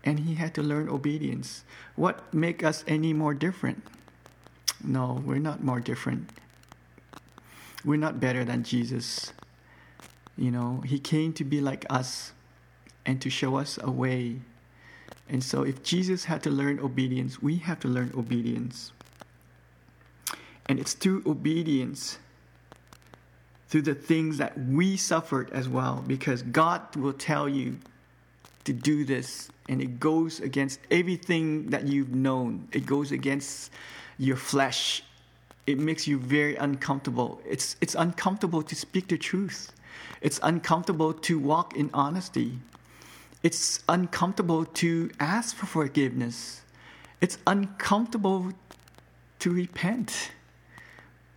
[0.02, 1.62] and he had to learn obedience.
[1.94, 3.84] What make us any more different?
[4.82, 6.30] No, we're not more different.
[7.84, 9.32] We're not better than Jesus.
[10.36, 12.32] You know, he came to be like us
[13.06, 14.40] and to show us a way.
[15.28, 18.92] And so, if Jesus had to learn obedience, we have to learn obedience.
[20.66, 22.18] And it's through obedience
[23.68, 27.78] through the things that we suffered as well, because God will tell you
[28.64, 32.68] to do this, and it goes against everything that you've known.
[32.72, 33.70] It goes against
[34.18, 35.02] your flesh.
[35.68, 37.42] It makes you very uncomfortable.
[37.44, 39.70] It's, it's uncomfortable to speak the truth.
[40.22, 42.58] It's uncomfortable to walk in honesty.
[43.42, 46.62] It's uncomfortable to ask for forgiveness.
[47.20, 48.50] It's uncomfortable
[49.40, 50.30] to repent.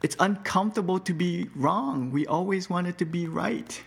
[0.01, 2.09] It's uncomfortable to be wrong.
[2.09, 3.84] We always wanted to be right.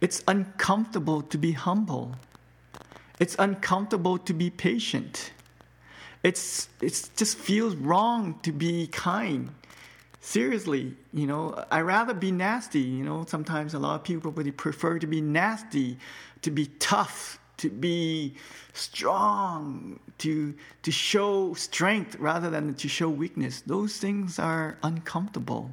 [0.00, 2.14] It's uncomfortable to be humble.
[3.18, 5.32] It's uncomfortable to be patient.
[6.26, 9.48] It's it just feels wrong to be kind.
[10.20, 12.80] Seriously, you know, I rather be nasty.
[12.80, 15.98] You know, sometimes a lot of people would prefer to be nasty,
[16.42, 18.34] to be tough, to be
[18.72, 20.52] strong, to,
[20.82, 23.60] to show strength rather than to show weakness.
[23.60, 25.70] Those things are uncomfortable.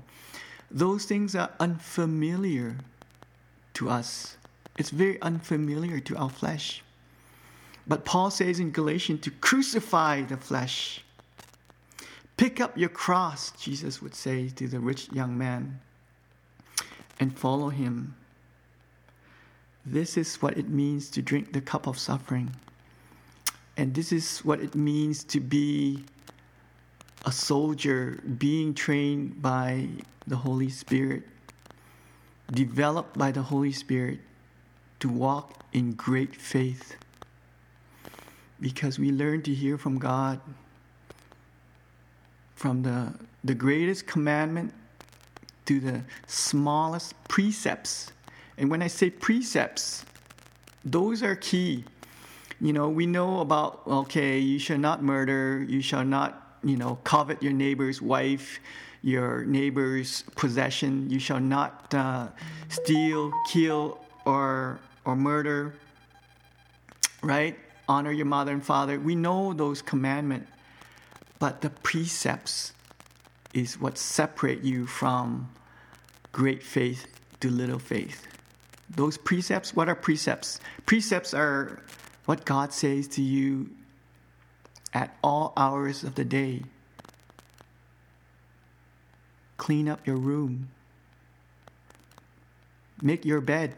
[0.70, 2.76] Those things are unfamiliar
[3.74, 4.38] to us.
[4.78, 6.84] It's very unfamiliar to our flesh.
[7.86, 11.04] But Paul says in Galatians to crucify the flesh.
[12.38, 15.80] Pick up your cross, Jesus would say to the rich young man,
[17.20, 18.16] and follow him.
[19.86, 22.56] This is what it means to drink the cup of suffering.
[23.76, 26.04] And this is what it means to be
[27.26, 29.88] a soldier being trained by
[30.26, 31.24] the Holy Spirit,
[32.52, 34.20] developed by the Holy Spirit
[35.00, 36.96] to walk in great faith.
[38.64, 40.40] Because we learn to hear from God,
[42.56, 44.74] from the, the greatest commandment
[45.66, 48.14] to the smallest precepts
[48.58, 50.06] and when I say precepts,
[50.86, 51.86] those are key.
[52.62, 56.98] You know, we know about, okay, you shall not murder, you shall not, you know,
[57.04, 58.60] covet your neighbor's wife,
[59.02, 62.28] your neighbor's possession, you shall not uh,
[62.70, 65.74] steal, kill, or, or murder,
[67.22, 67.58] right?
[67.94, 69.00] Honor your mother and father.
[69.00, 70.52] We know those commandments,
[71.38, 72.74] but the precepts
[73.54, 75.52] is what separate you from
[76.32, 77.06] great faith
[77.40, 78.26] to little faith.
[78.90, 80.60] Those precepts, what are precepts?
[80.88, 81.84] Precepts are
[82.26, 83.70] what God says to you
[84.92, 86.64] at all hours of the day.
[89.58, 90.70] Clean up your room.
[93.04, 93.76] Make your bed.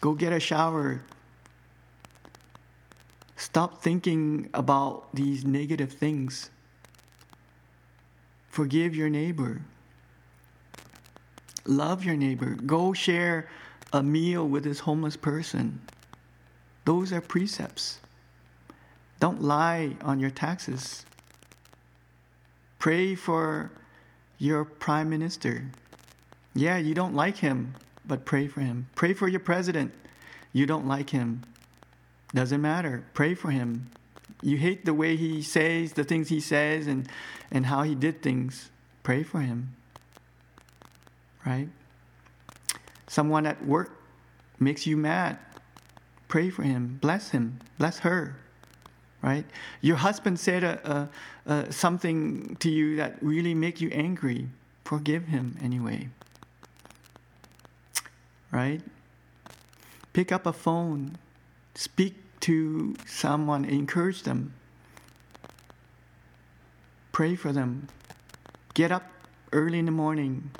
[0.00, 1.02] Go get a shower.
[3.52, 6.48] Stop thinking about these negative things.
[8.48, 9.60] Forgive your neighbor.
[11.66, 12.54] Love your neighbor.
[12.64, 13.50] Go share
[13.92, 15.82] a meal with this homeless person.
[16.86, 18.00] Those are precepts.
[19.20, 21.04] Don't lie on your taxes.
[22.78, 23.70] Pray for
[24.38, 25.66] your prime minister.
[26.54, 27.74] Yeah, you don't like him,
[28.06, 28.88] but pray for him.
[28.94, 29.92] Pray for your president.
[30.54, 31.42] You don't like him.
[32.34, 33.04] Doesn't matter.
[33.14, 33.90] Pray for him.
[34.42, 37.08] You hate the way he says, the things he says, and,
[37.50, 38.70] and how he did things.
[39.02, 39.76] Pray for him.
[41.46, 41.68] Right?
[43.06, 43.90] Someone at work
[44.58, 45.38] makes you mad.
[46.28, 46.98] Pray for him.
[47.00, 47.60] Bless him.
[47.78, 48.36] Bless her.
[49.20, 49.44] Right?
[49.80, 51.08] Your husband said a,
[51.46, 54.48] a, a, something to you that really make you angry.
[54.84, 56.08] Forgive him anyway.
[58.50, 58.80] Right?
[60.12, 61.18] Pick up a phone.
[61.74, 63.64] Speak to someone.
[63.64, 64.52] Encourage them.
[67.10, 67.88] Pray for them.
[68.74, 69.10] Get up
[69.52, 70.50] early in the morning.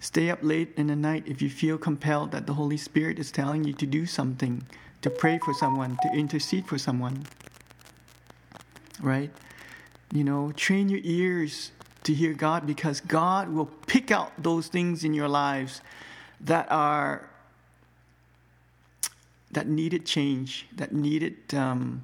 [0.00, 3.32] Stay up late in the night if you feel compelled that the Holy Spirit is
[3.32, 4.64] telling you to do something,
[5.02, 7.26] to pray for someone, to intercede for someone.
[9.00, 9.30] Right?
[10.12, 11.72] You know, train your ears
[12.04, 15.82] to hear God because God will pick out those things in your lives
[16.40, 17.28] that are
[19.58, 22.00] that needed change, that needed um,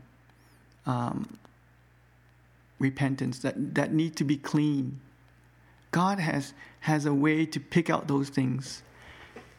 [0.86, 1.38] um,
[2.80, 4.98] repentance, that, that need to be clean.
[5.92, 8.82] God has, has a way to pick out those things.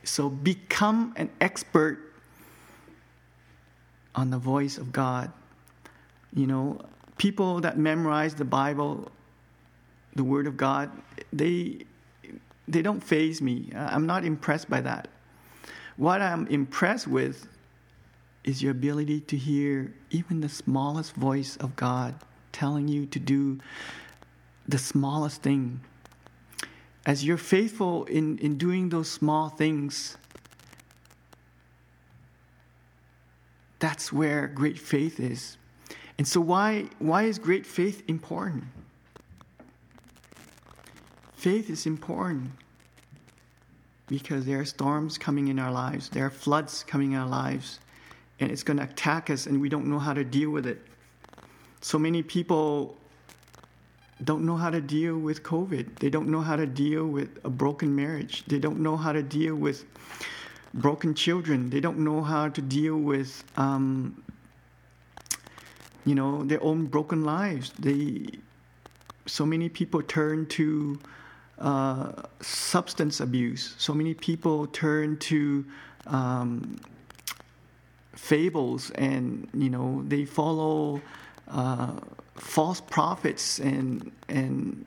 [0.03, 1.99] So become an expert
[4.13, 5.31] on the voice of God.
[6.33, 6.81] You know,
[7.17, 9.09] people that memorize the Bible,
[10.15, 10.91] the Word of God,
[11.31, 11.85] they
[12.67, 13.71] they don't faze me.
[13.73, 15.07] I'm not impressed by that.
[15.95, 17.47] What I'm impressed with
[18.45, 22.15] is your ability to hear even the smallest voice of God
[22.53, 23.59] telling you to do
[24.67, 25.81] the smallest thing
[27.05, 30.17] as you're faithful in, in doing those small things,
[33.79, 35.57] that's where great faith is.
[36.17, 38.63] And so, why, why is great faith important?
[41.35, 42.51] Faith is important
[44.07, 47.79] because there are storms coming in our lives, there are floods coming in our lives,
[48.39, 50.81] and it's going to attack us, and we don't know how to deal with it.
[51.81, 52.97] So many people
[54.23, 55.99] don't know how to deal with COVID.
[55.99, 58.43] They don't know how to deal with a broken marriage.
[58.47, 59.85] They don't know how to deal with
[60.73, 61.69] broken children.
[61.69, 64.23] They don't know how to deal with, um,
[66.05, 67.71] you know, their own broken lives.
[67.79, 68.27] They,
[69.25, 70.99] so many people turn to
[71.59, 73.75] uh, substance abuse.
[73.77, 75.65] So many people turn to
[76.07, 76.77] um,
[78.15, 81.01] fables, and you know, they follow.
[81.47, 81.91] Uh,
[82.35, 84.85] false prophets and and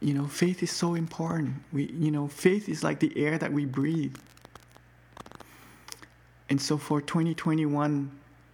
[0.00, 3.52] you know faith is so important we you know faith is like the air that
[3.52, 4.16] we breathe
[6.48, 8.10] and so for 2021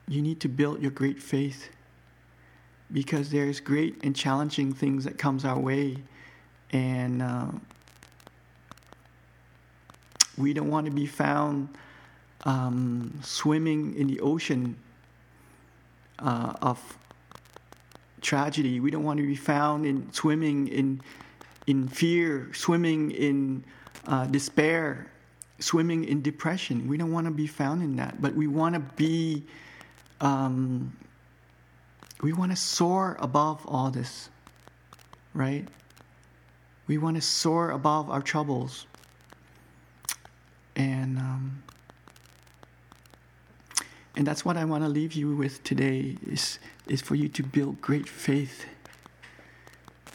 [0.09, 1.71] you need to build your great faith
[2.93, 5.97] because there's great and challenging things that comes our way
[6.73, 7.47] and uh,
[10.37, 11.69] we don't want to be found
[12.45, 14.77] um, swimming in the ocean
[16.19, 16.99] uh, of
[18.21, 18.81] tragedy.
[18.81, 21.01] We don't want to be found in swimming in
[21.67, 23.65] in fear, swimming in
[24.07, 25.11] uh, despair,
[25.59, 26.89] swimming in depression.
[26.89, 29.45] We don't want to be found in that, but we want to be.
[30.21, 30.97] Um,
[32.21, 34.29] we want to soar above all this,
[35.35, 35.69] right?
[36.89, 38.87] We want to soar above our troubles.
[40.75, 41.63] And um,
[44.19, 46.59] and that's what I want to leave you with today is,
[46.89, 48.67] is for you to build great faith.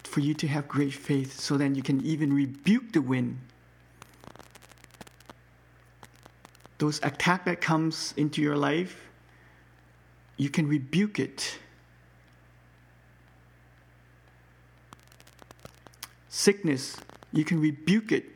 [0.02, 3.38] For you to have great faith so then you can even rebuke the wind.
[6.76, 9.08] Those attack that comes into your life,
[10.36, 11.58] you can rebuke it.
[16.28, 16.98] Sickness,
[17.32, 18.26] you can rebuke it.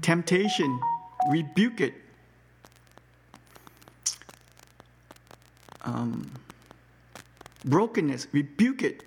[0.00, 0.80] Temptation,
[1.30, 2.01] rebuke it.
[5.82, 6.30] Um,
[7.64, 9.04] brokenness, rebuke it.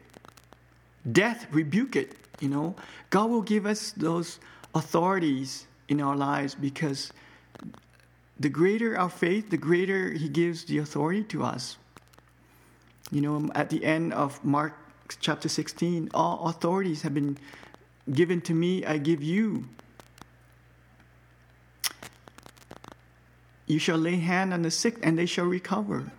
[1.12, 2.16] Death, rebuke it.
[2.40, 2.76] You know,
[3.10, 4.40] God will give us those
[4.74, 7.12] authorities in our lives because
[8.40, 11.78] the greater our faith, the greater He gives the authority to us.
[13.12, 14.74] You know, at the end of Mark
[15.20, 17.38] chapter 16, all authorities have been
[18.12, 19.66] given to me, I give you.
[23.68, 26.12] You shall lay hand on the sick and they shall recover.